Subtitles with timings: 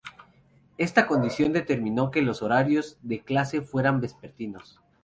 [0.79, 4.81] Esta condición determinó que los horarios de clase fueran vespertinos.